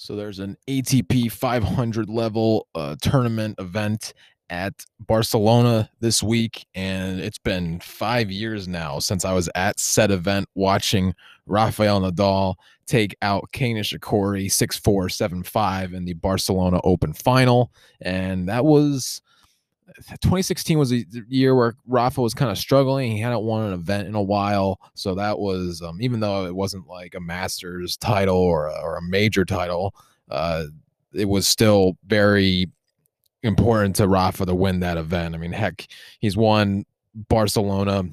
[0.00, 4.14] So there's an ATP 500 level uh, tournament event
[4.48, 10.12] at Barcelona this week, and it's been five years now since I was at said
[10.12, 11.14] event watching
[11.46, 12.54] Rafael Nadal
[12.86, 17.72] take out Kei Nishikori 6 4 7 5 in the Barcelona Open final.
[18.00, 19.20] And that was
[19.96, 23.12] 2016 was a year where Rafa was kind of struggling.
[23.12, 26.54] He hadn't won an event in a while, so that was um, even though it
[26.54, 29.94] wasn't like a Masters title or a, or a major title,
[30.30, 30.64] uh,
[31.12, 32.66] it was still very
[33.42, 35.34] important to Rafa to win that event.
[35.34, 35.86] I mean, heck,
[36.20, 36.84] he's won
[37.14, 38.04] Barcelona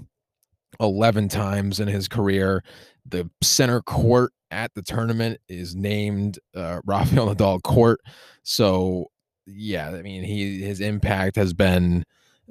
[0.80, 2.64] 11 times in his career.
[3.06, 8.00] The center court at the tournament is named uh, Rafael Nadal Court.
[8.44, 9.12] So
[9.46, 12.04] yeah, I mean, he his impact has been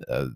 [0.08, 0.26] uh,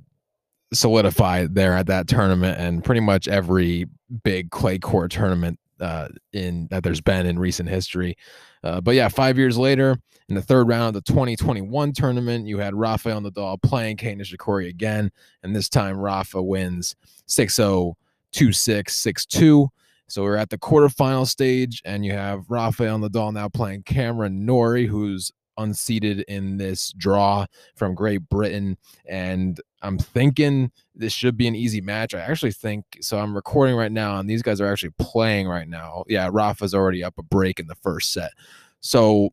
[0.72, 3.86] solidified there at that tournament, and pretty much every
[4.24, 8.16] big clay court tournament uh, in that there's been in recent history.
[8.64, 9.96] Uh, but yeah, five years later,
[10.28, 14.68] in the third round of the 2021 tournament, you had Rafael Nadal playing Kei Nishikori
[14.68, 15.10] again,
[15.42, 16.96] and this time Rafa wins
[17.28, 17.94] 6-0,
[18.34, 19.68] 2-6, 6-2.
[20.08, 24.86] So we're at the quarterfinal stage, and you have Rafael Nadal now playing Cameron Norrie,
[24.86, 28.76] who's unseeded in this draw from Great Britain.
[29.08, 32.14] And I'm thinking this should be an easy match.
[32.14, 33.18] I actually think so.
[33.18, 36.04] I'm recording right now, and these guys are actually playing right now.
[36.08, 38.30] Yeah, Rafa's already up a break in the first set.
[38.80, 39.30] So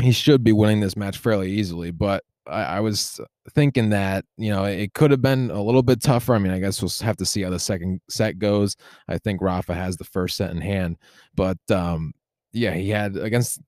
[0.00, 1.90] he should be winning this match fairly easily.
[1.90, 6.02] But I, I was thinking that, you know, it could have been a little bit
[6.02, 6.34] tougher.
[6.34, 8.76] I mean, I guess we'll have to see how the second set goes.
[9.08, 10.98] I think Rafa has the first set in hand.
[11.34, 12.12] But um,
[12.52, 13.60] yeah, he had against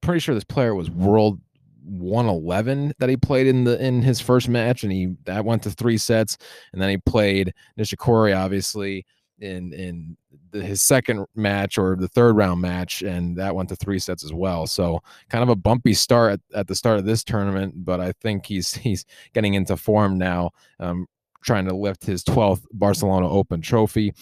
[0.00, 1.40] pretty sure this player was world
[1.84, 5.70] 111 that he played in the in his first match, and he that went to
[5.70, 6.38] three sets,
[6.72, 9.06] and then he played Nishikori obviously
[9.40, 10.16] in in
[10.50, 14.24] the, his second match or the third round match, and that went to three sets
[14.24, 14.66] as well.
[14.66, 18.12] So kind of a bumpy start at, at the start of this tournament, but I
[18.20, 21.06] think he's he's getting into form now, um,
[21.42, 24.12] trying to lift his 12th Barcelona Open trophy.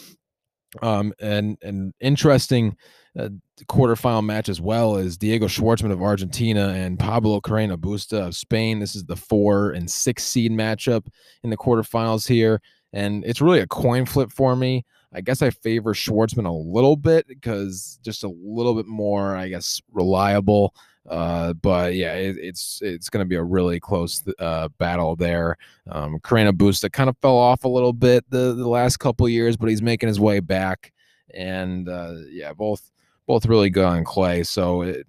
[0.83, 2.77] Um, and and interesting
[3.19, 3.29] uh,
[3.65, 8.79] quarterfinal match as well as Diego Schwartzman of Argentina and Pablo Carreno Busta of Spain.
[8.79, 11.07] This is the four and six seed matchup
[11.43, 12.61] in the quarterfinals here.
[12.93, 14.85] And it's really a coin flip for me.
[15.13, 19.49] I guess I favor Schwartzman a little bit because just a little bit more, I
[19.49, 20.75] guess, reliable.
[21.09, 25.57] Uh, but yeah, it, it's it's going to be a really close uh, battle there.
[25.91, 29.57] Um, Carreno Busta kind of fell off a little bit the, the last couple years,
[29.57, 30.93] but he's making his way back.
[31.33, 32.91] And uh, yeah, both
[33.27, 34.43] both really good on clay.
[34.43, 35.07] So it,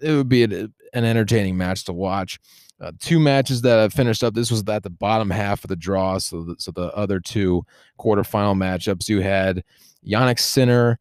[0.00, 2.38] it would be an, entertaining match to watch.
[2.80, 4.34] Uh, two matches that have finished up.
[4.34, 6.18] This was at the bottom half of the draw.
[6.18, 7.64] So, the, so the other two
[7.98, 9.64] quarterfinal matchups, you had
[10.06, 10.98] Jannik Sinner,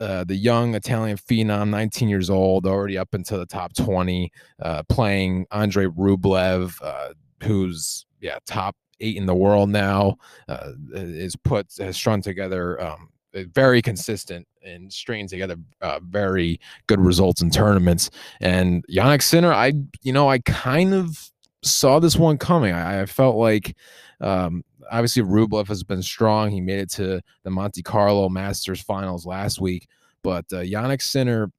[0.00, 4.82] uh, the young Italian phenom, 19 years old, already up into the top 20, uh,
[4.88, 10.16] playing Andre Rublev, uh, who's yeah top eight in the world now.
[10.48, 17.00] Uh, is put has strung together um, very consistent and stringing together uh, very good
[17.00, 18.10] results in tournaments.
[18.40, 21.30] And Jannik Sinner, I you know I kind of
[21.62, 22.72] saw this one coming.
[22.72, 23.76] I, I felt like
[24.20, 26.50] um, obviously Rublev has been strong.
[26.50, 29.86] He made it to the Monte Carlo Masters finals last week,
[30.22, 31.50] but uh, Jannik Sinner,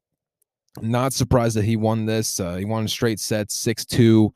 [0.81, 2.39] not surprised that he won this.
[2.39, 4.33] Uh, he won straight sets, six two.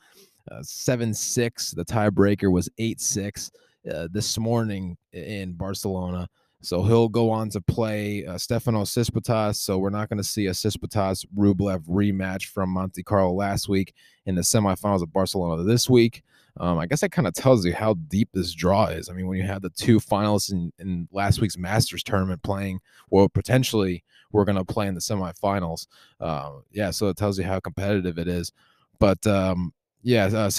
[0.52, 1.72] Uh, 7 6.
[1.72, 3.52] The tiebreaker was 8 6
[3.92, 6.28] uh, this morning in Barcelona.
[6.66, 9.56] So he'll go on to play uh, Stefano Tsitsipas.
[9.56, 13.94] So we're not going to see a Tsitsipas Rublev rematch from Monte Carlo last week
[14.26, 16.24] in the semifinals of Barcelona this week.
[16.58, 19.10] Um, I guess that kind of tells you how deep this draw is.
[19.10, 22.80] I mean, when you have the two finalists in, in last week's Masters tournament playing,
[23.10, 25.88] well, potentially we're going to play in the semifinals.
[26.20, 28.54] Uh, yeah, so it tells you how competitive it is.
[29.00, 30.50] But um, yeah, uh,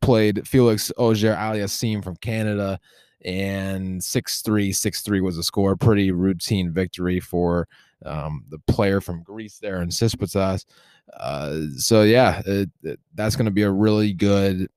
[0.00, 2.78] played Felix Auger Aliassime from Canada
[3.24, 7.68] and 6-3 6-3 was a score pretty routine victory for
[8.04, 10.64] um, the player from greece there in Tsitsipas.
[11.16, 14.68] Uh, so yeah it, it, that's going to be a really good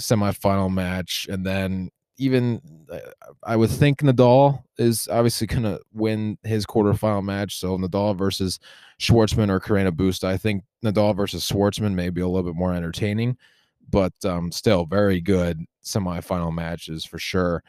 [0.00, 2.98] semifinal match and then even uh,
[3.42, 7.58] I would think Nadal is obviously going to win his quarterfinal match.
[7.58, 8.60] So Nadal versus
[9.00, 10.24] Schwartzman or Carreno Busta.
[10.24, 13.36] I think Nadal versus Schwartzman may be a little bit more entertaining
[13.90, 17.62] but um, still very good semifinal matches for sure.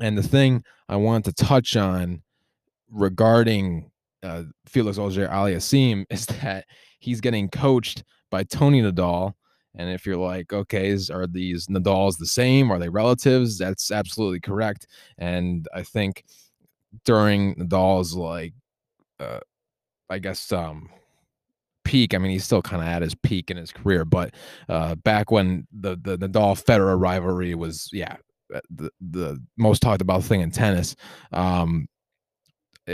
[0.00, 2.22] And the thing I want to touch on
[2.90, 3.90] regarding
[4.22, 6.66] uh, Felix Auger Aliassime is that
[6.98, 9.32] he's getting coached by Tony Nadal.
[9.74, 12.72] And if you're like, okay, is, are these Nadals the same?
[12.72, 13.58] Are they relatives?
[13.58, 14.86] That's absolutely correct.
[15.18, 16.24] And I think
[17.04, 18.54] during Nadal's like,
[19.20, 19.40] uh,
[20.10, 20.88] I guess, um,
[21.88, 22.12] peak.
[22.14, 24.34] I mean, he's still kind of at his peak in his career, but
[24.68, 28.16] uh, back when the the Nadal Federer rivalry was, yeah,
[28.54, 30.94] uh, the the most talked about thing in tennis.
[31.32, 31.86] Um,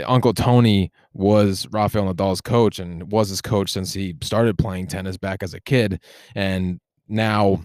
[0.05, 5.17] Uncle Tony was Rafael Nadal's coach and was his coach since he started playing tennis
[5.17, 6.01] back as a kid,
[6.33, 7.59] and now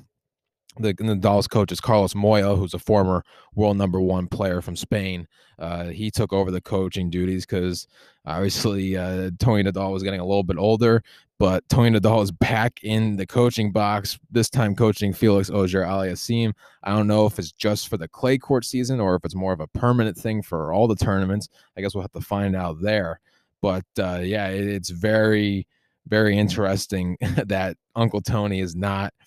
[0.79, 3.25] the Nadal's coach is Carlos Moya, who's a former
[3.55, 5.27] world number one player from Spain.
[5.59, 7.87] Uh, he took over the coaching duties because
[8.25, 11.03] obviously uh, Tony Nadal was getting a little bit older,
[11.39, 16.53] but Tony Nadal is back in the coaching box, this time coaching Felix Auger Aliassime.
[16.83, 19.53] I don't know if it's just for the clay court season or if it's more
[19.53, 21.49] of a permanent thing for all the tournaments.
[21.77, 23.21] I guess we'll have to find out there.
[23.61, 25.67] But uh, yeah, it, it's very,
[26.07, 29.13] very interesting that Uncle Tony is not–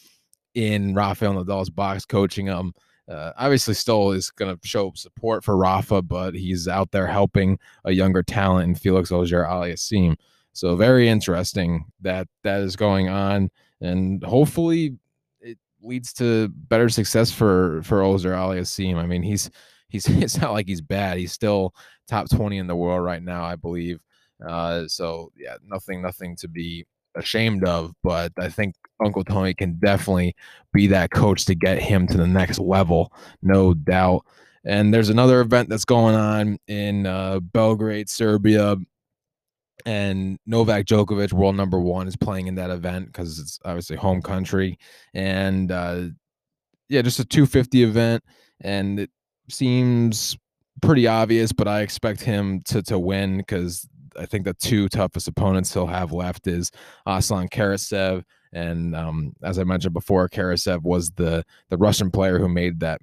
[0.55, 2.73] in Rafael Nadal's box coaching him.
[3.07, 7.59] Uh, obviously, still is going to show support for Rafa, but he's out there helping
[7.83, 10.15] a younger talent in Felix Auger Aliassime.
[10.53, 13.49] So very interesting that that is going on,
[13.81, 14.97] and hopefully
[15.41, 18.95] it leads to better success for for Auger Aliassime.
[18.95, 19.49] I mean, he's
[19.89, 21.17] he's it's not like he's bad.
[21.17, 21.73] He's still
[22.07, 23.99] top twenty in the world right now, I believe.
[24.45, 26.85] Uh, so yeah, nothing nothing to be
[27.15, 30.35] ashamed of, but I think Uncle Tony can definitely
[30.71, 34.25] be that coach to get him to the next level, no doubt.
[34.65, 38.77] And there's another event that's going on in uh, Belgrade, Serbia,
[39.85, 44.21] and Novak Djokovic, world number one, is playing in that event because it's obviously home
[44.21, 44.77] country.
[45.13, 46.05] And uh,
[46.87, 48.23] yeah, just a 250 event,
[48.61, 49.09] and it
[49.49, 50.37] seems
[50.81, 55.27] pretty obvious, but I expect him to to win because I think the two toughest
[55.27, 56.71] opponents he'll have left is
[57.05, 58.23] Aslan Karatsev
[58.53, 63.01] and um, as I mentioned before, Karatsev was the the Russian player who made that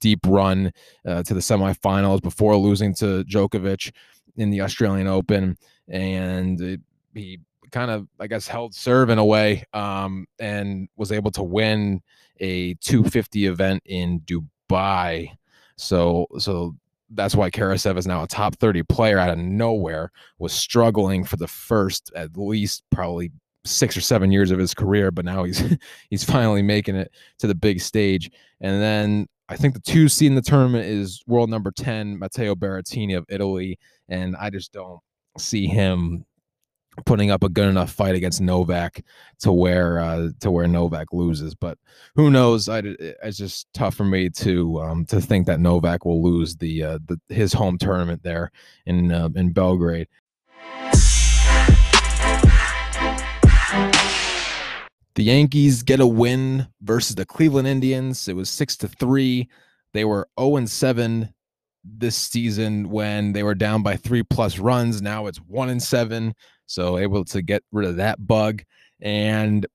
[0.00, 0.72] deep run
[1.06, 3.92] uh, to the semifinals before losing to Djokovic
[4.36, 5.56] in the Australian Open,
[5.88, 6.80] and it,
[7.14, 7.40] he
[7.70, 12.00] kind of I guess held serve in a way um, and was able to win
[12.40, 15.36] a 250 event in Dubai.
[15.76, 16.74] So so
[17.10, 21.36] that's why Karatsev is now a top 30 player out of nowhere, was struggling for
[21.36, 23.32] the first at least probably
[23.68, 25.62] six or seven years of his career, but now he's
[26.10, 28.30] he's finally making it to the big stage.
[28.60, 32.54] And then I think the two seed in the tournament is world number 10, Matteo
[32.54, 33.78] Berrettini of Italy.
[34.08, 35.00] And I just don't
[35.38, 36.24] see him
[37.06, 39.04] putting up a good enough fight against Novak
[39.40, 41.54] to where uh, to where Novak loses.
[41.54, 41.78] But
[42.14, 42.68] who knows?
[42.68, 46.82] I, it's just tough for me to um, to think that Novak will lose the,
[46.82, 48.50] uh, the his home tournament there
[48.86, 50.08] in uh, in Belgrade.
[55.18, 58.28] The Yankees get a win versus the Cleveland Indians.
[58.28, 59.48] It was six to three.
[59.92, 61.34] They were 0 and 7
[61.82, 65.02] this season when they were down by three plus runs.
[65.02, 66.36] Now it's one and seven.
[66.66, 68.62] So able to get rid of that bug.
[69.00, 69.66] And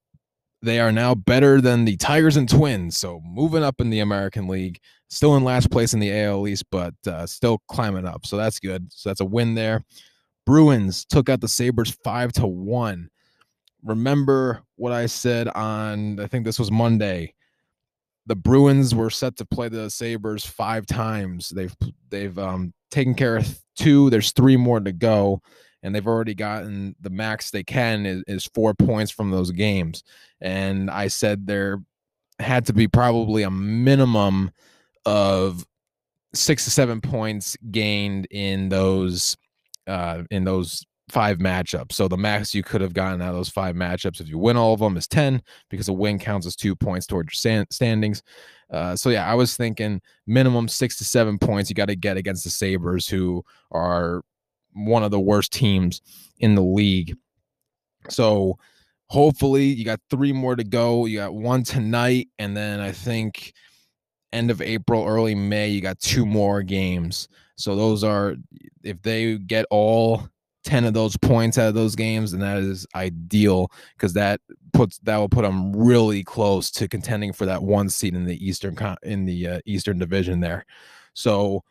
[0.61, 2.95] they are now better than the Tigers and Twins.
[2.95, 4.79] So moving up in the American League,
[5.09, 8.25] still in last place in the AL East, but uh, still climbing up.
[8.25, 8.93] So that's good.
[8.93, 9.83] So that's a win there.
[10.45, 13.09] Bruins took out the Sabres five to one
[13.83, 17.33] remember what I said on I think this was Monday.
[18.25, 21.49] The Bruins were set to play the Sabres five times.
[21.49, 21.75] They've
[22.09, 24.09] they've um, taken care of two.
[24.09, 25.41] There's three more to go,
[25.81, 30.03] and they've already gotten the max they can is, is four points from those games.
[30.39, 31.81] And I said there
[32.39, 34.51] had to be probably a minimum
[35.05, 35.65] of
[36.33, 39.37] six to seven points gained in those
[39.87, 41.93] uh, in those five matchups.
[41.93, 44.57] So the max you could have gotten out of those five matchups if you win
[44.57, 48.23] all of them is 10 because a win counts as two points towards your standings.
[48.71, 52.17] Uh, so yeah, I was thinking minimum six to seven points you got to get
[52.17, 54.23] against the Sabres, who are
[54.73, 56.01] one of the worst teams
[56.39, 57.15] in the league.
[58.09, 58.57] So
[59.05, 61.05] hopefully you got three more to go.
[61.05, 63.53] You got one tonight, and then I think
[64.31, 67.27] end of April, early May, you got two more games.
[67.55, 68.35] So those are
[68.81, 70.27] if they get all
[70.63, 74.39] 10 of those points out of those games, and that is ideal because that
[74.73, 78.45] puts that will put them really close to contending for that one seed in the
[78.45, 80.65] Eastern in the uh, Eastern Division there.
[81.13, 81.63] So,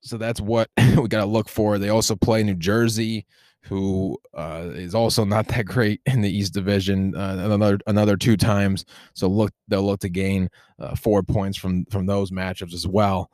[0.00, 1.78] so that's what we got to look for.
[1.78, 3.26] They also play New Jersey,
[3.62, 7.14] who uh, is also not that great in the East Division.
[7.16, 11.84] Uh, another another two times, so look they'll look to gain uh, four points from
[11.86, 13.30] from those matchups as well.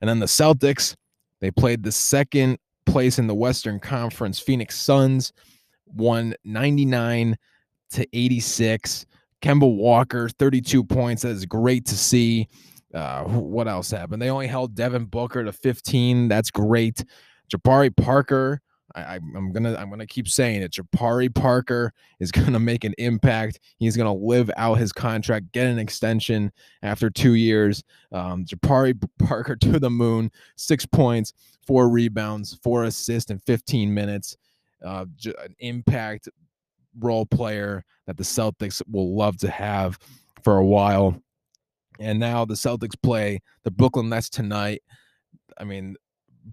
[0.00, 0.94] And then the Celtics,
[1.40, 4.40] they played the second place in the Western Conference.
[4.40, 5.32] Phoenix Suns
[5.86, 7.36] won 99
[7.92, 9.06] to 86.
[9.42, 11.22] Kemba Walker, 32 points.
[11.22, 12.48] That is great to see.
[12.92, 14.20] Uh, what else happened?
[14.20, 16.28] They only held Devin Booker to 15.
[16.28, 17.04] That's great.
[17.52, 18.60] Jabari Parker
[18.94, 20.72] I, am gonna I'm gonna keep saying it.
[20.72, 23.60] Jabari Parker is gonna make an impact.
[23.76, 26.52] He's gonna live out his contract, get an extension
[26.82, 27.84] after two years.
[28.12, 31.34] Um, Jabari Parker to the moon, six points,
[31.66, 34.36] four rebounds, four assists in 15 minutes.
[34.84, 36.28] Uh, an impact
[37.00, 39.98] role player that the Celtics will love to have
[40.42, 41.20] for a while.
[42.00, 44.82] And now the Celtics play the Brooklyn Nets tonight.
[45.58, 45.96] I mean,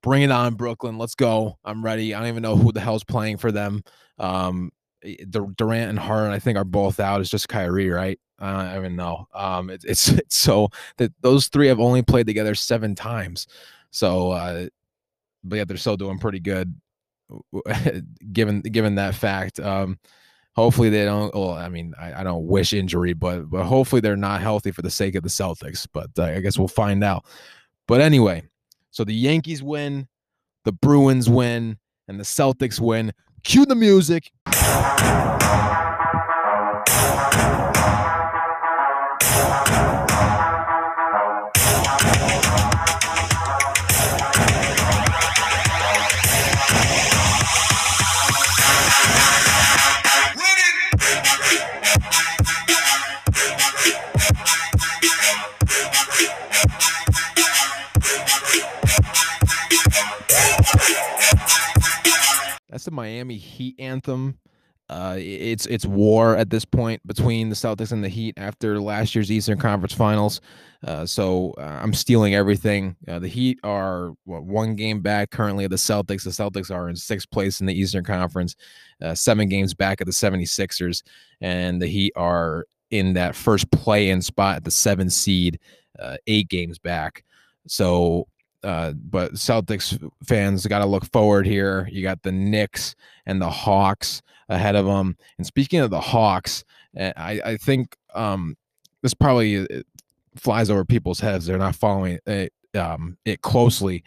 [0.02, 0.98] bring it on, Brooklyn.
[0.98, 1.58] Let's go.
[1.64, 2.14] I'm ready.
[2.14, 3.84] I don't even know who the hell's playing for them.
[4.18, 4.72] Um,
[5.30, 7.22] Durant and Harden, I think, are both out.
[7.22, 8.20] It's just Kyrie, right?
[8.40, 9.28] I don't even know.
[9.34, 13.48] Um, it, it's it's so that those three have only played together seven times.
[13.92, 14.68] So, uh,
[15.44, 16.76] but yeah, they're still doing pretty good,
[18.34, 19.60] given given that fact.
[19.60, 20.00] Um,
[20.56, 21.34] hopefully they don't.
[21.34, 24.82] Well, I mean, I, I don't wish injury, but but hopefully they're not healthy for
[24.82, 25.88] the sake of the Celtics.
[25.92, 27.26] But uh, I guess we'll find out.
[27.88, 28.44] But anyway,
[28.96, 30.08] so the Yankees win,
[30.64, 33.12] the Bruins win, and the Celtics win.
[33.44, 34.32] Cue the music.
[62.96, 64.40] Miami Heat anthem.
[64.88, 69.16] Uh, it's it's war at this point between the Celtics and the Heat after last
[69.16, 70.42] year's Eastern Conference Finals.
[70.86, 72.96] Uh, so uh, I'm stealing everything.
[73.08, 76.24] Uh, the Heat are what, one game back currently of the Celtics.
[76.24, 78.56] The Celtics are in sixth place in the Eastern Conference,
[79.02, 81.02] uh, seven games back at the 76ers,
[81.42, 85.60] and the Heat are in that first play-in spot at the seven seed,
[85.98, 87.24] uh, eight games back.
[87.68, 88.28] So
[88.66, 91.88] uh, but Celtics fans got to look forward here.
[91.92, 92.96] You got the Knicks
[93.26, 95.18] and the Hawks ahead of them.
[95.38, 96.64] And speaking of the Hawks,
[96.98, 98.58] eh, I, I think um,
[99.02, 99.82] this probably uh,
[100.36, 101.46] flies over people's heads.
[101.46, 104.04] They're not following it, um, it closely.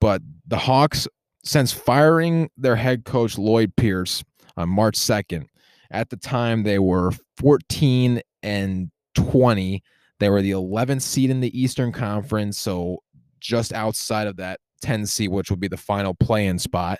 [0.00, 1.06] But the Hawks,
[1.44, 4.24] since firing their head coach Lloyd Pierce
[4.56, 5.46] on March 2nd,
[5.90, 9.82] at the time they were 14 and 20.
[10.18, 12.58] They were the 11th seed in the Eastern Conference.
[12.58, 13.02] So
[13.40, 16.98] just outside of that 10 seat, which would be the final play in spot.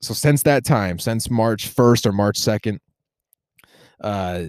[0.00, 2.78] So since that time, since March 1st or March 2nd,
[4.02, 4.44] uh,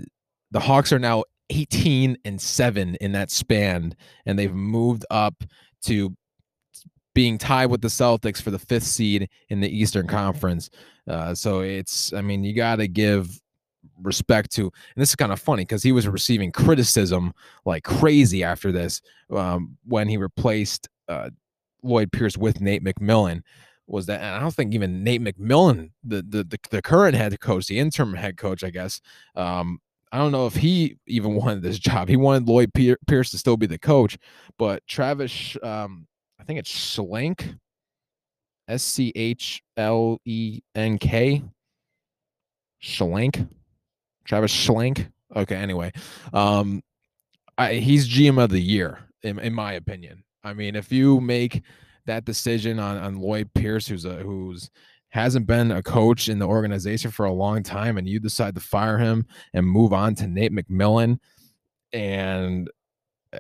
[0.52, 5.36] the Hawks are now 18 and 7 in that span, and they've moved up
[5.86, 6.16] to
[7.14, 10.70] being tied with the Celtics for the fifth seed in the Eastern Conference.
[11.08, 13.40] Uh, so it's, I mean, you got to give
[14.02, 17.34] respect to, and this is kind of funny because he was receiving criticism
[17.66, 21.30] like crazy after this um, when he replaced uh,
[21.84, 23.42] Lloyd Pierce with Nate McMillan.
[23.88, 27.38] Was that, and I don't think even Nate McMillan, the the the, the current head
[27.42, 29.02] coach, the interim head coach, I guess,
[29.36, 29.80] um,
[30.14, 32.08] I don't know if he even wanted this job.
[32.08, 34.18] He wanted Lloyd Pierce to still be the coach,
[34.58, 36.08] but Travis, um,
[36.40, 37.58] I think it's Schlenk,
[38.68, 41.44] S C H L E N K,
[42.82, 43.50] Schlenk.
[44.26, 45.12] Travis Schlenk.
[45.36, 45.92] Okay, anyway,
[46.32, 46.82] um,
[47.58, 50.24] I, he's GM of the year in, in my opinion.
[50.44, 51.64] I mean, if you make
[52.06, 54.70] that decision on on Lloyd Pierce, who's a who's
[55.10, 58.62] hasn't been a coach in the organization for a long time, and you decide to
[58.62, 61.20] fire him and move on to Nate McMillan,
[61.94, 62.70] and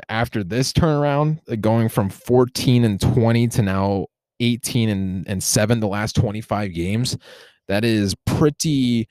[0.10, 4.08] after this turnaround, going from 14 and 20 to now
[4.40, 7.18] 18 and, and 7 the last 25 games,
[7.68, 9.08] that is pretty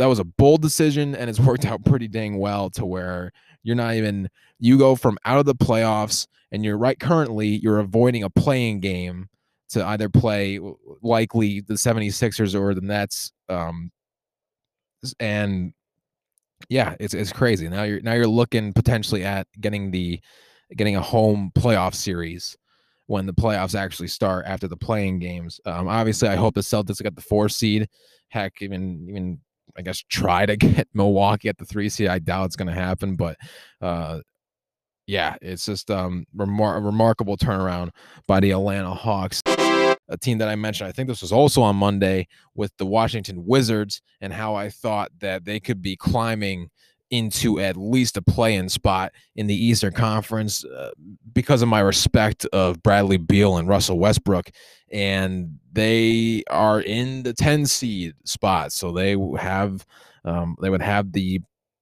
[0.00, 3.76] that was a bold decision and it's worked out pretty dang well to where you're
[3.76, 4.28] not even
[4.58, 8.80] you go from out of the playoffs and you're right currently you're avoiding a playing
[8.80, 9.28] game
[9.68, 10.58] to either play
[11.02, 13.90] likely the 76ers or the Nets um
[15.18, 15.72] and
[16.68, 17.68] yeah it's it's crazy.
[17.68, 20.20] Now you're now you're looking potentially at getting the
[20.76, 22.56] getting a home playoff series
[23.06, 25.60] when the playoffs actually start after the playing games.
[25.66, 27.88] Um obviously I hope the Celtics get the 4 seed.
[28.28, 29.40] Heck even even
[29.76, 32.08] I guess try to get Milwaukee at the three seed.
[32.08, 33.36] I doubt it's going to happen, but
[33.80, 34.20] uh,
[35.06, 37.90] yeah, it's just um, remar- a remarkable turnaround
[38.26, 40.88] by the Atlanta Hawks, a team that I mentioned.
[40.88, 45.10] I think this was also on Monday with the Washington Wizards, and how I thought
[45.20, 46.70] that they could be climbing
[47.10, 50.90] into at least a play-in spot in the Eastern Conference uh,
[51.32, 54.50] because of my respect of Bradley Beal and Russell Westbrook,
[54.92, 59.84] and they are in the 10 seed spot, so they have
[60.24, 61.40] um, they would have the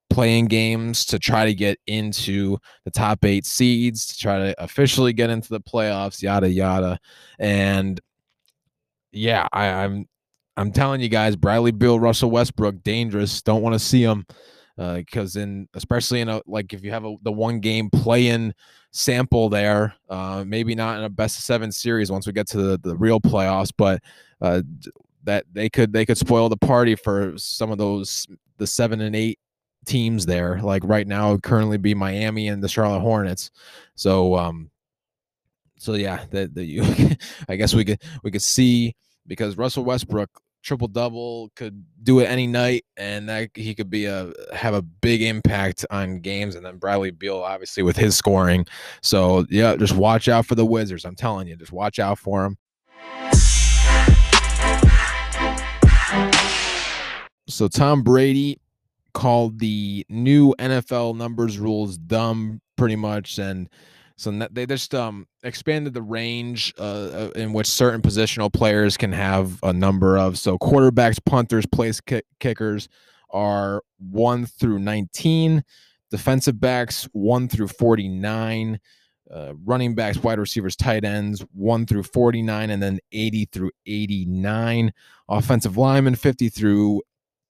[0.09, 5.13] playing games to try to get into the top eight seeds to try to officially
[5.13, 6.99] get into the playoffs, yada yada,
[7.37, 7.99] and
[9.11, 10.07] yeah, I, I'm
[10.57, 13.41] I'm telling you guys, Bradley Beal, Russell Westbrook, dangerous.
[13.41, 14.25] Don't want to see them
[14.79, 18.53] because uh, in especially in a like if you have a, the one game play-in
[18.91, 22.57] sample there, uh, maybe not in a best of seven series once we get to
[22.57, 24.01] the, the real playoffs, but
[24.41, 24.61] uh,
[25.23, 28.25] that they could they could spoil the party for some of those
[28.57, 29.37] the seven and eight
[29.85, 30.61] teams there.
[30.61, 33.51] Like right now, currently be Miami and the Charlotte Hornets.
[33.95, 34.71] So um,
[35.77, 36.83] so yeah, that you
[37.49, 38.95] I guess we could we could see
[39.27, 40.29] because Russell Westbrook
[40.69, 44.83] triple double could do it any night and that he could be a have a
[44.83, 48.67] big impact on games and then Bradley Beal obviously with his scoring.
[49.01, 51.05] So yeah, just watch out for the Wizards.
[51.05, 52.57] I'm telling you, just watch out for them.
[57.47, 58.61] So Tom Brady
[59.15, 63.67] called the new NFL numbers rules dumb pretty much and
[64.19, 69.13] so they just um, expanded the range uh, uh, in which certain positional players can
[69.13, 70.37] have a number of.
[70.37, 72.89] So quarterbacks, punters, place kick- kickers
[73.29, 75.63] are one through 19.
[76.11, 78.81] Defensive backs, one through 49.
[79.31, 84.91] Uh, running backs, wide receivers, tight ends, 1 through 49, and then 80 through 89.
[85.29, 87.01] Offensive linemen, 50 through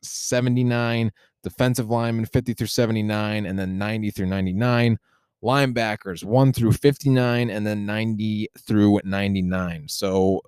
[0.03, 1.11] 79.
[1.41, 4.99] Defensive linemen, 50 through 79, and then 90 through 99
[5.43, 10.41] linebackers 1 through 59 and then 90 through 99 so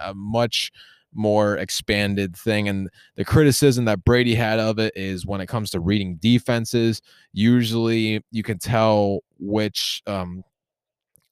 [0.00, 0.72] a much
[1.12, 5.70] more expanded thing and the criticism that Brady had of it is when it comes
[5.70, 7.00] to reading defenses
[7.32, 10.42] usually you can tell which um,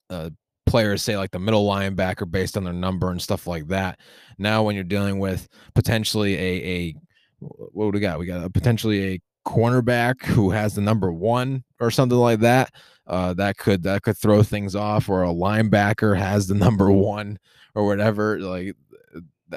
[0.09, 0.29] uh,
[0.65, 3.99] players say like the middle linebacker based on their number and stuff like that.
[4.37, 6.95] Now when you're dealing with potentially a a
[7.39, 8.19] what do we got?
[8.19, 12.73] We got a potentially a cornerback who has the number one or something like that,
[13.07, 15.09] uh, that could that could throw things off.
[15.09, 17.39] Or a linebacker has the number one
[17.73, 18.39] or whatever.
[18.39, 18.75] Like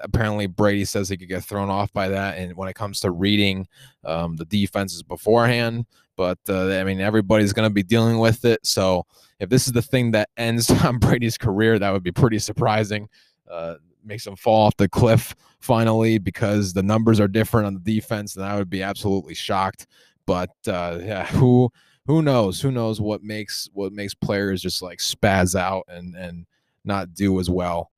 [0.03, 2.39] apparently Brady says he could get thrown off by that.
[2.39, 3.67] And when it comes to reading
[4.05, 8.65] um, the defenses beforehand, but uh, I mean everybody's going to be dealing with it.
[8.67, 9.07] So
[9.41, 13.09] if this is the thing that ends Tom Brady's career, that would be pretty surprising.
[13.51, 13.77] Uh,
[14.09, 18.37] makes them fall off the cliff finally because the numbers are different on the defense,
[18.37, 19.87] and I would be absolutely shocked.
[20.27, 21.71] But uh, yeah, who
[22.07, 22.61] who knows?
[22.61, 26.47] Who knows what makes what makes players just like spaz out and and
[26.85, 27.93] not do as well.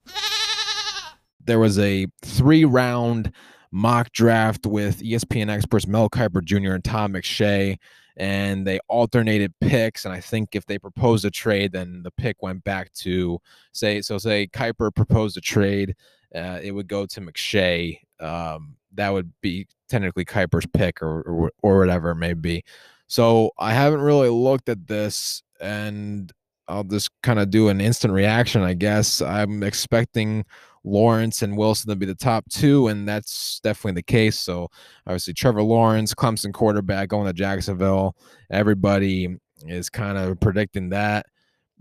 [1.43, 3.33] There was a three round
[3.73, 6.73] mock draft with ESPN experts Mel Kiper Jr.
[6.73, 7.79] and Todd McShay
[8.17, 10.05] and they alternated picks.
[10.05, 13.39] And I think if they proposed a trade, then the pick went back to
[13.73, 15.95] say, so say Kiper proposed a trade,
[16.35, 18.01] uh, it would go to McShay.
[18.21, 22.65] Um, that would be technically Kiper's pick or, or, or whatever it may be.
[23.07, 26.33] So I haven't really looked at this and
[26.69, 29.21] I'll just kind of do an instant reaction, I guess.
[29.21, 30.45] I'm expecting
[30.85, 34.39] Lawrence and Wilson to be the top two, and that's definitely the case.
[34.39, 34.69] So
[35.07, 38.17] obviously, Trevor Lawrence, Clemson quarterback, going to Jacksonville.
[38.51, 41.27] Everybody is kind of predicting that.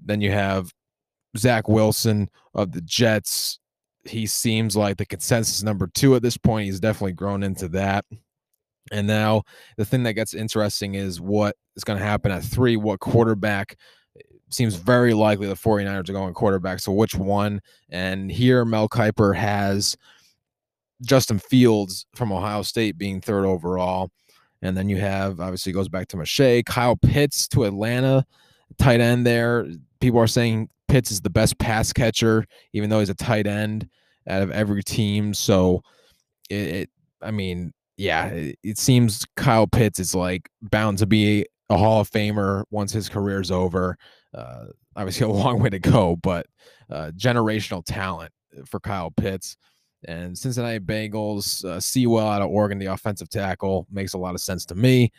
[0.04, 0.72] Then you have
[1.38, 3.60] Zach Wilson of the Jets.
[4.06, 6.66] He seems like the consensus number two at this point.
[6.66, 8.06] He's definitely grown into that.
[8.92, 9.44] And now
[9.78, 12.76] the thing that gets interesting is what is going to happen at three.
[12.76, 13.78] What quarterback
[14.50, 16.80] seems very likely the 49ers are going quarterback.
[16.80, 17.62] So which one?
[17.90, 19.96] And here Mel Kiper has
[21.02, 24.12] Justin Fields from Ohio State being third overall.
[24.62, 28.26] And then you have obviously goes back to McShay, Kyle Pitts to Atlanta,
[28.78, 29.68] tight end there.
[30.02, 33.88] People are saying Pitts is the best pass catcher, even though he's a tight end
[34.28, 35.34] out of every team.
[35.34, 35.82] So
[36.50, 36.90] it, it
[37.22, 42.02] I mean, yeah, it, it seems Kyle Pitts is like bound to be a Hall
[42.02, 43.98] of Famer once his career's over.
[44.34, 44.66] Uh,
[44.96, 46.48] obviously, a long way to go, but
[46.90, 48.32] uh, generational talent
[48.66, 49.58] for Kyle Pitts.
[50.08, 54.42] And Cincinnati Bengals, uh, Sewell out of Oregon, the offensive tackle, makes a lot of
[54.42, 55.12] sense to me.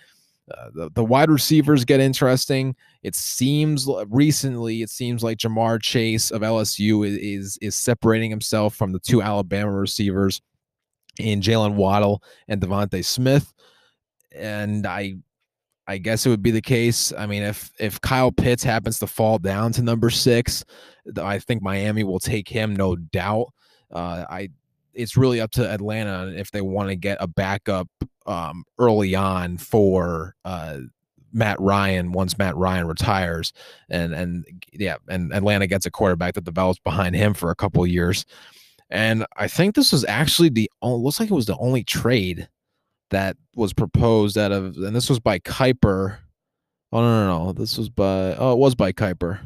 [0.50, 2.74] Uh, the, the wide receivers get interesting.
[3.02, 8.74] It seems recently, it seems like Ja'Marr Chase of LSU is, is, is separating himself
[8.74, 10.40] from the two Alabama receivers
[11.18, 13.52] in Jaylen Waddle and DeVonta Smith.
[14.32, 15.16] And I
[15.86, 17.12] I guess it would be the case.
[17.16, 20.64] I mean, if if Kyle Pitts happens to fall down to number six,
[21.20, 23.48] I think Miami will take him, no doubt.
[23.92, 24.50] Uh, I
[24.94, 27.88] it's really up to Atlanta if they want to get a backup
[28.26, 30.78] um, early on for uh,
[31.32, 33.52] Matt Ryan once Matt Ryan retires,
[33.88, 37.86] and and yeah, and Atlanta gets a quarterback that develops behind him for a couple
[37.86, 38.24] years.
[38.90, 42.48] And I think this was actually the looks like it was the only trade
[43.10, 46.18] that was proposed out of, and this was by Kiper.
[46.92, 47.52] Oh no, no, no!
[47.52, 48.34] This was by.
[48.36, 49.40] Oh, it was by Kiper.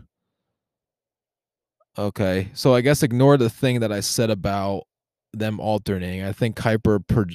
[1.97, 4.85] Okay, so I guess ignore the thing that I said about
[5.33, 6.25] them alternating.
[6.25, 7.27] I think Kiper pro-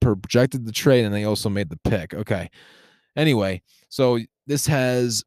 [0.00, 2.14] projected the trade and they also made the pick.
[2.14, 2.50] Okay.
[3.16, 5.24] Anyway, so this has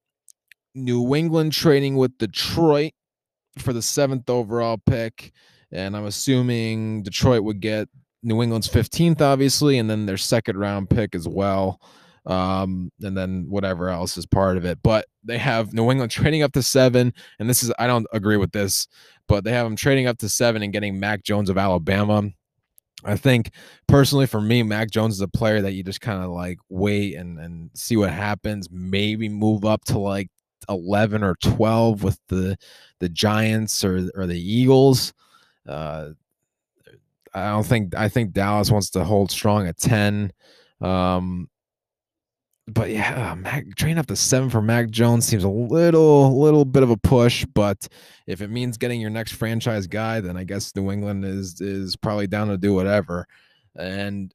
[0.75, 2.93] New England trading with Detroit
[3.57, 5.31] for the seventh overall pick.
[5.71, 7.89] And I'm assuming Detroit would get
[8.23, 11.81] New England's 15th, obviously, and then their second round pick as well.
[12.25, 14.79] Um, and then whatever else is part of it.
[14.83, 17.13] But they have New England trading up to seven.
[17.39, 18.87] And this is, I don't agree with this,
[19.27, 22.29] but they have them trading up to seven and getting Mac Jones of Alabama.
[23.05, 23.51] I think
[23.87, 27.15] personally for me, Mac Jones is a player that you just kind of like wait
[27.15, 28.67] and, and see what happens.
[28.69, 30.29] Maybe move up to like
[30.67, 32.57] 11 or 12 with the
[32.99, 35.13] the Giants or, or the Eagles.
[35.67, 36.09] Uh,
[37.33, 40.31] I don't think I think Dallas wants to hold strong at 10.
[40.81, 41.49] Um,
[42.67, 46.83] but yeah, Mac, train up to seven for Mac Jones seems a little, little bit
[46.83, 47.45] of a push.
[47.53, 47.87] But
[48.27, 51.95] if it means getting your next franchise guy, then I guess New England is is
[51.95, 53.25] probably down to do whatever.
[53.75, 54.33] And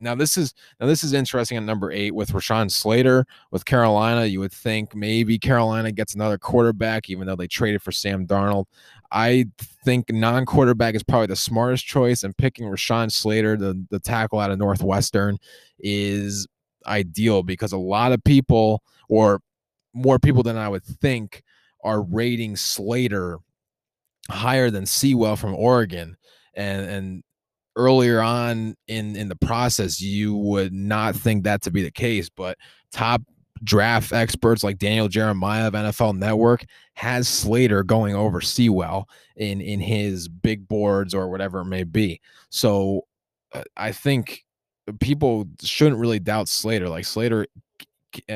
[0.00, 4.24] now this is now this is interesting at number eight with Rashawn Slater with Carolina.
[4.26, 8.66] You would think maybe Carolina gets another quarterback, even though they traded for Sam Darnold.
[9.10, 9.46] I
[9.84, 14.50] think non-quarterback is probably the smartest choice, and picking Rashawn Slater, the the tackle out
[14.50, 15.38] of Northwestern,
[15.78, 16.46] is
[16.86, 19.40] ideal because a lot of people, or
[19.94, 21.42] more people than I would think,
[21.82, 23.38] are rating Slater
[24.30, 26.16] higher than Sewell from Oregon,
[26.54, 27.22] and and
[27.78, 32.28] earlier on in in the process you would not think that to be the case
[32.28, 32.58] but
[32.92, 33.22] top
[33.64, 36.64] draft experts like Daniel Jeremiah of NFL Network
[36.94, 42.20] has Slater going over Sewell in in his big boards or whatever it may be.
[42.50, 43.02] So
[43.52, 44.44] uh, I think
[45.00, 46.88] people shouldn't really doubt Slater.
[46.88, 47.46] Like Slater,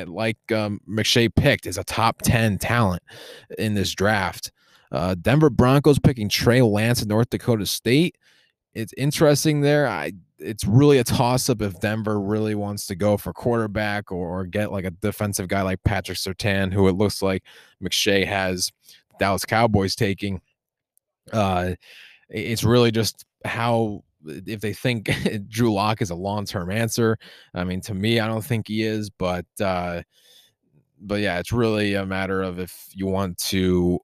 [0.06, 3.02] like um, McShay picked, is a top ten talent
[3.58, 4.52] in this draft.
[4.90, 8.16] Uh, Denver Broncos picking Trey Lance of North Dakota State
[8.74, 9.86] it's interesting there.
[9.86, 14.40] I it's really a toss up if Denver really wants to go for quarterback or,
[14.40, 17.44] or, get like a defensive guy like Patrick Surtain, who it looks like
[17.80, 18.72] McShay has
[19.20, 20.40] Dallas Cowboys taking.
[21.32, 21.74] Uh,
[22.28, 25.10] it's really just how if they think
[25.48, 27.18] Drew Lock is a long term answer.
[27.54, 30.02] I mean, to me, I don't think he is, but uh,
[31.00, 34.00] but yeah, it's really a matter of if you want to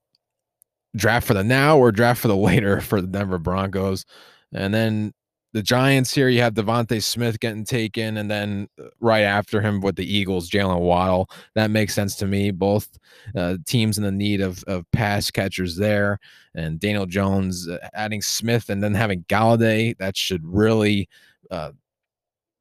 [0.96, 4.04] draft for the now or draft for the later for the Denver Broncos.
[4.52, 5.12] And then
[5.52, 9.80] the Giants here, you have DeVonta Smith getting taken, and then uh, right after him
[9.80, 11.30] with the Eagles, Jaylen Waddle.
[11.54, 12.50] That makes sense to me.
[12.50, 12.98] Both
[13.34, 16.18] uh, teams in the need of, of pass catchers there,
[16.54, 19.96] and Daniel Jones uh, adding Smith and then having Golladay.
[19.98, 21.08] That should really
[21.50, 21.72] uh,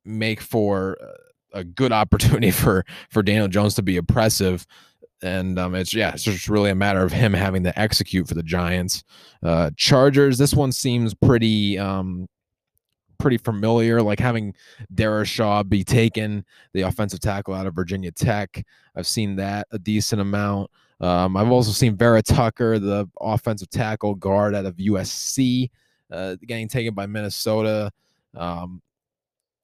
[0.05, 4.65] make for uh, a good opportunity for for Daniel Jones to be oppressive
[5.21, 8.35] and um, it's yeah, it's just really a matter of him having to execute for
[8.35, 9.03] the Giants.
[9.43, 10.37] Uh, Chargers.
[10.37, 12.27] This one seems pretty um,
[13.17, 14.53] pretty familiar, like having
[14.93, 18.63] Darrisaw be taken, the offensive tackle out of Virginia Tech.
[18.95, 20.69] I've seen that a decent amount.
[20.99, 25.69] Um, I've also seen Vera Tucker, the offensive tackle guard out of USC,
[26.11, 27.91] uh, getting taken by Minnesota.
[28.35, 28.81] Um,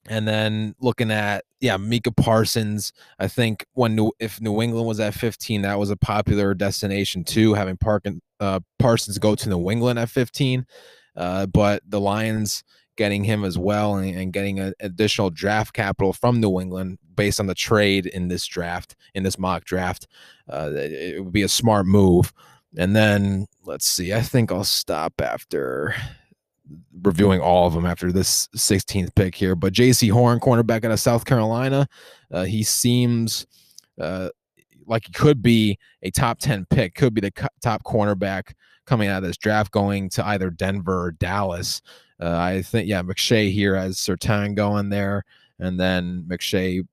[0.10, 2.92] and then looking at yeah, Micah Parsons.
[3.20, 7.24] I think when New, if New England was at 15, that was a popular destination
[7.24, 10.66] too, having Parkin, uh, Parsons go to New England at 15.
[11.16, 12.64] Uh, but the Lions
[12.96, 17.40] getting him as well and, and getting an additional draft capital from New England based
[17.40, 20.08] on the trade in this draft, in this mock draft,
[20.52, 22.34] uh, it, it would be a smart move.
[22.76, 25.96] And then let's see, I think I'll stop after
[27.02, 29.56] reviewing all of them after this 16th pick here.
[29.56, 31.88] But Jaycee Horn, cornerback out of South Carolina,
[32.32, 33.46] uh, he seems
[34.00, 34.30] uh,
[34.86, 38.54] like he could be a top 10 pick, could be the co- top cornerback
[38.86, 41.82] coming out of this draft going to either Denver or Dallas.
[42.20, 45.24] Uh, I think, yeah, McShay here has Surtain going there.
[45.60, 46.86] And then McShay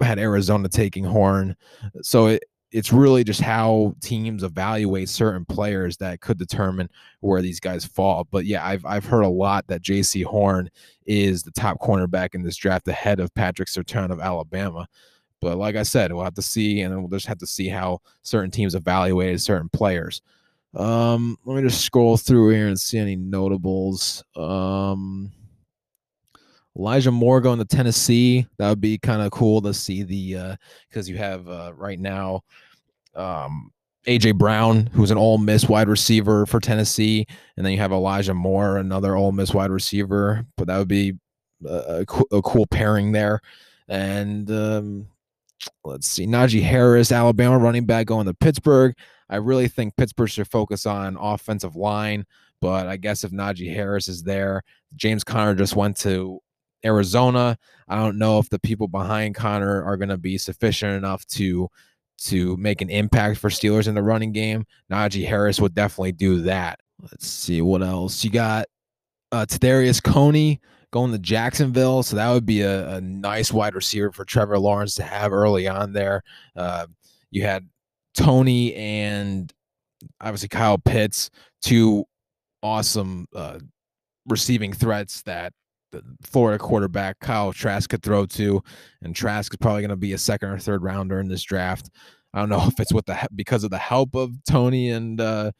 [0.00, 1.56] had Arizona taking Horn.
[2.02, 6.88] So it, it's really just how teams evaluate certain players that could determine
[7.20, 8.26] where these guys fall.
[8.30, 10.70] But yeah, I've I've heard a lot that Jaycee Horn
[11.06, 14.86] is the top cornerback in this draft ahead of Patrick Surtain of Alabama.
[15.40, 18.00] But like I said, we'll have to see, and we'll just have to see how
[18.22, 20.22] certain teams evaluated certain players.
[20.74, 24.22] Um, let me just scroll through here and see any notables.
[24.36, 25.32] Um,
[26.78, 28.46] Elijah Moore going to Tennessee.
[28.58, 30.56] That would be kind of cool to see the
[30.88, 32.42] because uh, you have uh, right now
[33.14, 33.72] um,
[34.06, 38.34] AJ Brown, who's an Ole Miss wide receiver for Tennessee, and then you have Elijah
[38.34, 40.46] Moore, another Ole Miss wide receiver.
[40.56, 41.14] But that would be
[41.66, 43.40] a, a, a cool pairing there.
[43.88, 45.08] And um,
[45.84, 48.94] let's see, Najee Harris, Alabama running back, going to Pittsburgh.
[49.28, 52.26] I really think Pittsburgh should focus on offensive line
[52.60, 54.62] But I guess if Najee Harris is there,
[54.96, 56.40] James Conner just went to
[56.84, 57.58] Arizona.
[57.88, 61.68] I don't know if the people behind Conner are going to be sufficient enough to
[62.18, 64.66] to make an impact for Steelers in the running game.
[64.90, 66.78] Najee Harris would definitely do that.
[67.02, 68.66] Let's see what else you got.
[69.32, 70.60] Uh, Kadarius Toney
[70.92, 74.96] going to Jacksonville, so that would be a, a, nice wide receiver for Trevor Lawrence
[74.96, 76.22] to have early on there.
[76.54, 76.86] Uh,
[77.30, 77.66] you had
[78.14, 79.52] Toney and
[80.20, 81.30] obviously Kyle Pitts,
[81.62, 82.04] two
[82.62, 83.60] awesome uh,
[84.26, 85.52] receiving threats that
[85.90, 88.62] the Florida quarterback Kyle Trask could throw to,
[89.02, 91.90] and Trask is probably going to be a second or third rounder in this draft.
[92.32, 95.52] I don't know if it's with the because of the help of Toney and uh,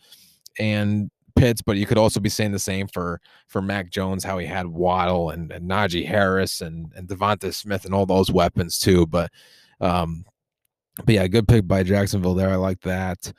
[0.59, 4.38] and Pitts, but you could also be saying the same for for Mac Jones, how
[4.38, 8.79] he had Waddle and, and Najee Harris and and Devonta Smith and all those weapons
[8.79, 9.07] too.
[9.07, 9.31] But
[9.81, 10.25] um,
[11.05, 12.51] but yeah, good pick by Jacksonville there.
[12.51, 13.33] I like that.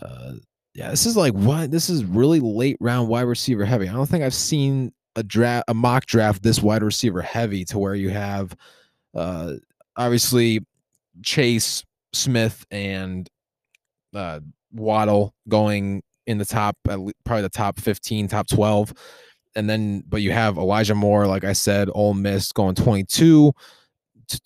[0.00, 0.34] Uh,
[0.74, 3.88] yeah, this is like what this is really late round wide receiver heavy.
[3.88, 7.78] I don't think I've seen a draft a mock draft this wide receiver heavy to
[7.78, 8.54] where you have
[9.14, 9.54] uh
[9.96, 10.64] obviously
[11.22, 13.28] Chase Smith and
[14.14, 14.40] uh
[14.72, 18.92] Waddle going in the top probably the top 15 top 12
[19.54, 23.52] and then but you have Elijah Moore like I said Ole Miss going 22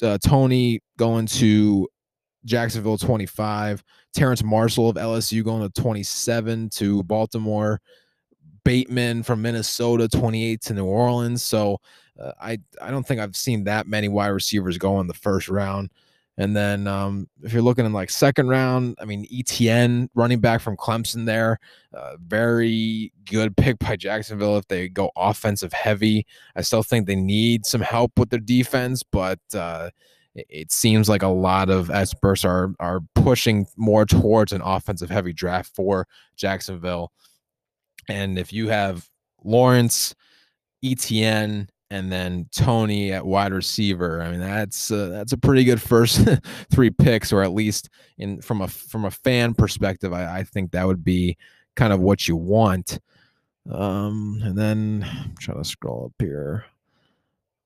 [0.02, 1.88] uh, Toney going to
[2.44, 3.82] Jacksonville 25
[4.14, 7.80] Terrace Marshall of LSU going to 27 to Baltimore
[8.64, 11.78] Bateman from Minnesota 28 to New Orleans so
[12.20, 15.48] uh, I I don't think I've seen that many wide receivers go in the first
[15.48, 15.90] round
[16.40, 20.62] and then um, if you're looking in like second round, I mean Etienne running back
[20.62, 21.58] from Clemson there,
[21.92, 26.26] uh, very good pick by Jacksonville if they go offensive heavy.
[26.56, 29.90] I still think they need some help with their defense, but uh,
[30.34, 35.10] it, it seems like a lot of experts are are pushing more towards an offensive
[35.10, 37.12] heavy draft for Jacksonville.
[38.08, 39.08] And if you have
[39.44, 40.14] Lawrence,
[40.84, 44.22] Etienne, and then Toney at wide receiver.
[44.22, 46.26] I mean, that's uh, that's a pretty good first
[46.70, 50.70] three picks, or at least in from a from a fan perspective, I, I think
[50.70, 51.36] that would be
[51.76, 53.00] kind of what you want.
[53.70, 56.64] Um, and then I'm trying to scroll up here.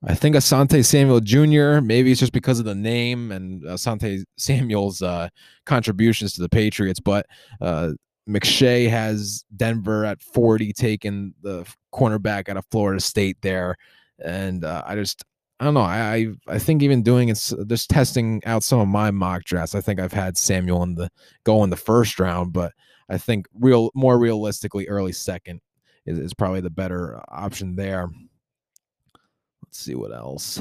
[0.07, 1.81] I think Asante Samuel Jr.
[1.81, 5.29] Maybe it's just because of the name and Asante Samuel's uh,
[5.65, 7.27] contributions to the Patriots, but
[7.61, 7.93] uh,
[8.29, 13.77] McShay has Denver at 40, taking the cornerback out of Florida State there
[14.19, 15.25] and uh, I just
[15.61, 15.81] I don't know.
[15.81, 19.77] I, I, think even doing it, just testing out some of my mock drafts.
[19.77, 21.09] I think I've had Samuel in the
[21.45, 22.73] go in the first round, but
[23.09, 25.61] I think real more realistically, early second
[26.07, 28.09] is, is probably the better option there.
[29.63, 30.61] Let's see what else.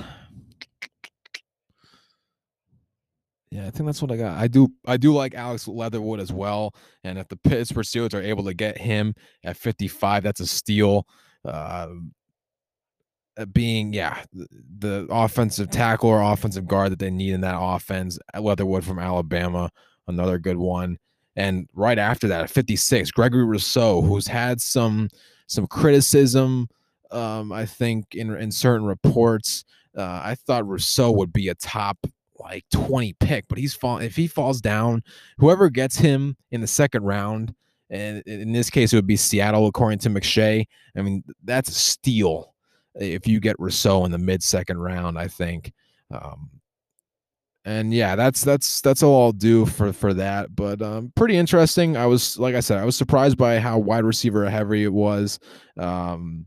[3.54, 4.36] Yeah, I think that's what I got.
[4.36, 6.74] I do I do like Alex Leatherwood as well.
[7.04, 9.14] And if the Pittsburgh Steelers are able to get him
[9.44, 11.08] at 55, that's a steal.
[11.46, 11.90] Uh,
[13.38, 14.24] uh, being yeah
[14.80, 18.18] the, offensive tackle or offensive guard that they need in that offense.
[18.36, 19.70] Leatherwood from Alabama,
[20.08, 20.98] another good one.
[21.36, 25.10] And right after that, at 56, Gregory Rousseau, who's had some
[25.46, 26.70] some criticism,
[27.12, 29.64] um, I think in in certain reports.
[29.96, 32.00] Uh, I thought Rousseau would be a top
[32.44, 35.04] like 20 pick, but he's fall if he falls down,
[35.38, 37.54] whoever gets him in the second round,
[37.90, 40.66] and in this case it would be Seattle according to McShay.
[40.96, 42.54] I mean, that's a steal
[42.96, 45.74] if you get Rousseau in the mid second round, I think.
[46.12, 46.50] Um,
[47.66, 50.54] and yeah, that's that's that's all I'll do for for that.
[50.56, 51.96] But um, pretty interesting.
[51.96, 55.40] I was like I said, I was surprised by how wide receiver heavy it was.
[55.78, 56.46] Um,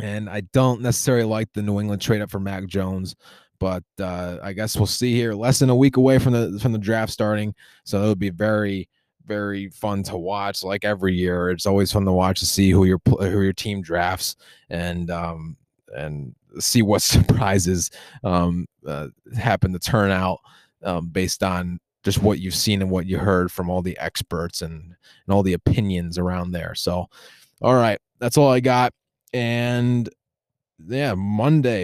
[0.00, 3.16] and I don't necessarily like the New England trade up for Mac Jones,
[3.60, 5.34] but uh, I guess we'll see here.
[5.34, 8.30] Less than a week away from the from the draft starting, so it would be
[8.30, 8.88] very
[9.28, 10.64] very fun to watch.
[10.64, 13.82] Like every year, it's always fun to watch to see who your who your team
[13.82, 14.36] drafts
[14.70, 15.56] and um,
[15.94, 17.90] and see what surprises
[18.24, 20.40] um, uh, happen to turn out
[20.82, 24.62] um, based on just what you've seen and what you heard from all the experts
[24.62, 26.74] and and all the opinions around there.
[26.74, 27.06] So,
[27.60, 28.92] all right, that's all I got.
[29.32, 30.08] And
[30.86, 31.76] yeah, Monday